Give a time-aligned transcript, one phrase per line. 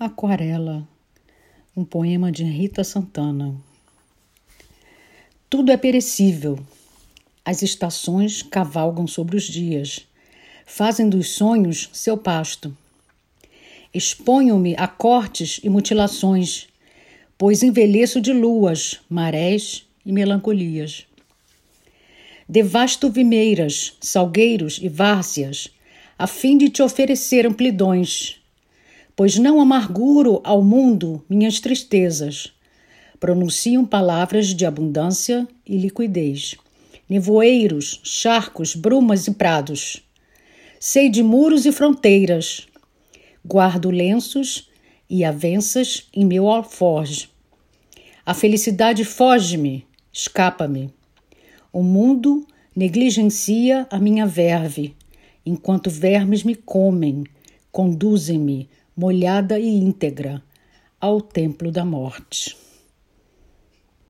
[0.00, 0.86] Aquarela,
[1.76, 3.52] um poema de Rita Santana.
[5.50, 6.56] Tudo é perecível.
[7.44, 10.06] As estações cavalgam sobre os dias,
[10.64, 12.72] fazem dos sonhos seu pasto.
[13.92, 16.68] Exponho-me a cortes e mutilações,
[17.36, 21.06] pois envelheço de luas, marés e melancolias.
[22.48, 25.68] Devasto vimeiras, salgueiros e várzeas,
[26.16, 28.37] a fim de te oferecer amplidões
[29.18, 32.52] pois não amarguro ao mundo minhas tristezas.
[33.18, 36.54] Pronunciam palavras de abundância e liquidez.
[37.10, 40.00] Nevoeiros, charcos, brumas e prados.
[40.78, 42.68] Sei de muros e fronteiras.
[43.44, 44.70] Guardo lenços
[45.10, 47.28] e avanças em meu alforge.
[48.24, 50.94] A felicidade foge-me, escapa-me.
[51.72, 54.94] O mundo negligencia a minha verve,
[55.44, 57.24] enquanto vermes me comem,
[57.72, 60.42] conduzem-me molhada e íntegra,
[61.00, 62.56] ao templo da morte.